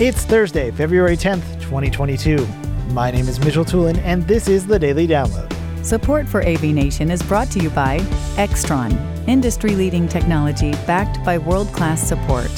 [0.00, 2.44] It's Thursday, February 10th, 2022.
[2.90, 5.48] My name is Mitchell Tulin, and this is the Daily Download.
[5.84, 7.98] Support for AV Nation is brought to you by
[8.34, 12.50] Extron, industry leading technology backed by world class support.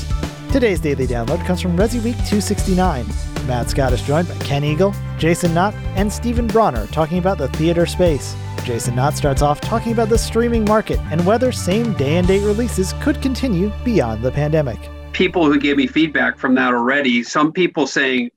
[0.51, 3.05] Today's Daily Download comes from Resi Week 269.
[3.47, 7.49] Matt Scott is joined by Ken Eagle, Jason Knott, and Stephen Bronner talking about the
[7.49, 8.35] theater space.
[8.65, 12.45] Jason Knott starts off talking about the streaming market and whether same day and date
[12.45, 14.79] releases could continue beyond the pandemic
[15.17, 17.23] people who gave me feedback from that already.
[17.23, 18.31] Some people saying,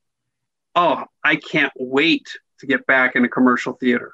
[0.75, 2.25] "Oh, I can't wait
[2.59, 4.13] to get back in a commercial theater."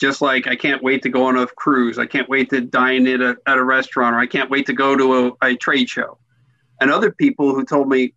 [0.00, 3.06] Just like I can't wait to go on a cruise, I can't wait to dine
[3.06, 5.88] at a, at a restaurant, or I can't wait to go to a, a trade
[5.88, 6.18] show.
[6.80, 8.14] And other people who told me,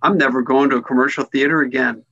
[0.00, 2.04] "I'm never going to a commercial theater again."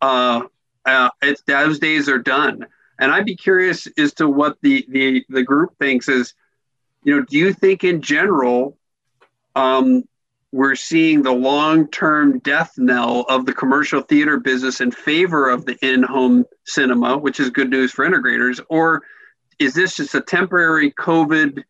[0.00, 0.42] Uh,
[0.86, 2.66] uh, it's those days are done.
[3.00, 6.34] And I'd be curious as to what the the the group thinks is,
[7.02, 8.76] you know, do you think in general
[9.56, 10.04] um,
[10.52, 15.76] we're seeing the long-term death knell of the commercial theater business in favor of the
[15.84, 19.02] in-home cinema, which is good news for integrators, or
[19.58, 21.62] is this just a temporary COVID,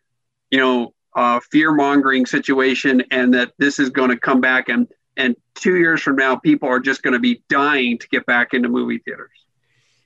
[0.50, 5.36] you know, uh, fear-mongering situation, and that this is going to come back and and
[5.54, 8.68] two years from now, people are just going to be dying to get back into
[8.68, 9.30] movie theaters.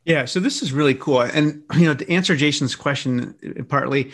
[0.05, 4.13] Yeah, so this is really cool, and you know, to answer Jason's question, partly,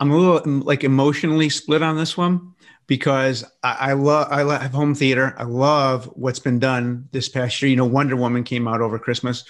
[0.00, 2.54] I'm a little like emotionally split on this one
[2.86, 5.34] because I, I love I love home theater.
[5.38, 7.70] I love what's been done this past year.
[7.70, 9.44] You know, Wonder Woman came out over Christmas.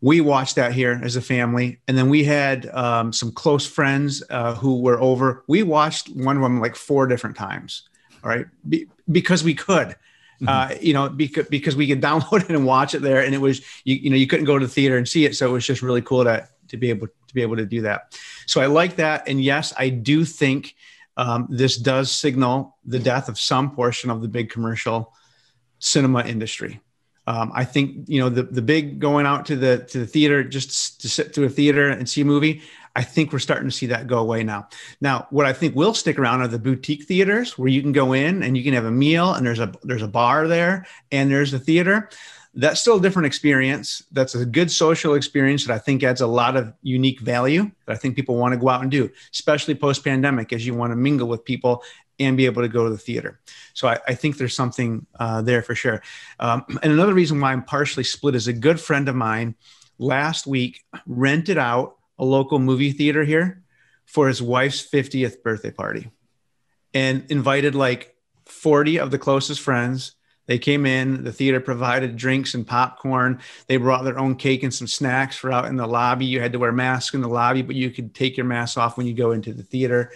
[0.00, 4.22] We watched that here as a family, and then we had um, some close friends
[4.30, 5.44] uh, who were over.
[5.48, 7.88] We watched Wonder Woman like four different times.
[8.22, 9.96] All right, Be- because we could.
[10.40, 10.48] Mm-hmm.
[10.48, 13.40] Uh, you know, because because we could download it and watch it there, and it
[13.42, 15.52] was you, you know you couldn't go to the theater and see it, so it
[15.52, 18.18] was just really cool to to be able to be able to do that.
[18.46, 20.74] So I like that, and yes, I do think
[21.16, 25.12] um, this does signal the death of some portion of the big commercial
[25.78, 26.80] cinema industry.
[27.28, 30.44] Um, I think you know the the big going out to the to the theater
[30.44, 32.62] just to sit through a theater and see a movie.
[32.94, 34.68] I think we're starting to see that go away now.
[35.02, 38.14] Now, what I think will stick around are the boutique theaters where you can go
[38.14, 41.30] in and you can have a meal and there's a there's a bar there and
[41.30, 42.08] there's a theater
[42.56, 44.02] that's still a different experience.
[44.12, 47.92] That's a good social experience that I think adds a lot of unique value that
[47.92, 50.90] I think people want to go out and do, especially post pandemic, as you want
[50.90, 51.82] to mingle with people
[52.18, 53.40] and be able to go to the theater.
[53.74, 56.02] So I, I think there's something uh, there for sure.
[56.40, 59.54] Um, and another reason why I'm partially split is a good friend of mine
[59.98, 63.62] last week rented out a local movie theater here
[64.06, 66.10] for his wife's 50th birthday party
[66.94, 68.16] and invited like
[68.46, 70.12] 40 of the closest friends
[70.46, 73.40] they came in, the theater provided drinks and popcorn.
[73.66, 76.26] They brought their own cake and some snacks for out in the lobby.
[76.26, 78.96] You had to wear masks in the lobby, but you could take your mask off
[78.96, 80.12] when you go into the theater.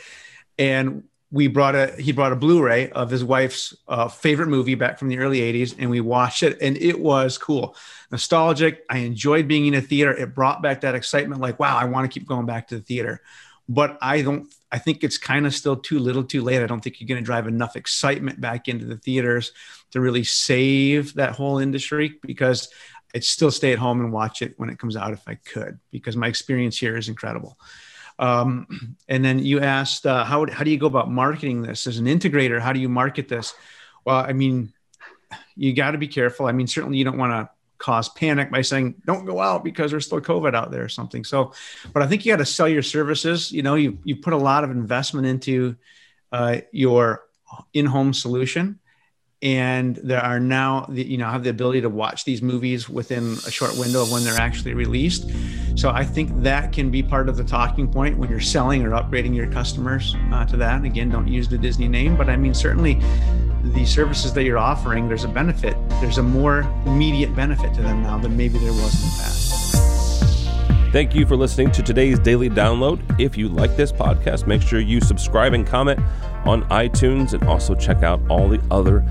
[0.59, 4.99] And we brought a he brought a Blu-ray of his wife's uh, favorite movie back
[4.99, 7.77] from the early 80s and we watched it and it was cool
[8.11, 11.85] nostalgic I enjoyed being in a theater it brought back that excitement like wow I
[11.85, 13.23] want to keep going back to the theater
[13.71, 16.81] but I don't I think it's kind of still too little too late I don't
[16.81, 19.53] think you're going to drive enough excitement back into the theaters
[19.93, 22.69] to really save that whole industry because
[23.15, 25.79] I'd still stay at home and watch it when it comes out if I could,
[25.91, 27.59] because my experience here is incredible.
[28.19, 28.67] Um,
[29.09, 32.07] and then you asked, uh, how, how do you go about marketing this as an
[32.07, 32.61] integrator?
[32.61, 33.55] How do you market this?
[34.05, 34.73] Well, I mean,
[35.57, 36.47] you got to be careful.
[36.47, 39.91] I mean, certainly you don't want to cause panic by saying don't go out because
[39.91, 41.25] there's still covid out there or something.
[41.25, 41.53] So
[41.93, 43.51] but i think you got to sell your services.
[43.51, 45.77] You know you, you put a lot of investment into
[46.31, 47.25] uh, your
[47.75, 48.79] in-home solution
[49.43, 53.51] and there are now you know have the ability to watch these movies within a
[53.51, 55.31] short window of when they're actually released.
[55.77, 58.91] So i think that can be part of the talking point when you're selling or
[58.91, 60.85] upgrading your customers uh, to that.
[60.85, 63.01] Again don't use the disney name but i mean certainly
[63.63, 68.03] the services that you're offering there's a benefit there's a more immediate benefit to them
[68.03, 72.49] now than maybe there was in the past thank you for listening to today's daily
[72.51, 76.01] download if you like this podcast make sure you subscribe and comment
[76.45, 79.05] on iTunes and also check out all the other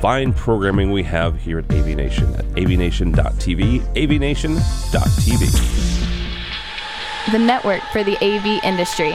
[0.00, 5.72] fine programming we have here at AV Nation at avnation.tv, avnation.tv.
[7.32, 9.14] The network for the AV industry.